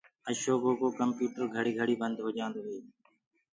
[0.29, 2.79] اشوڪو ڪمپيوٽر گھڙي گھڙي بنٚد هوجآنٚدو هي